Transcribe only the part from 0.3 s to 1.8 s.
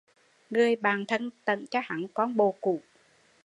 Người bạn thân tẩn cho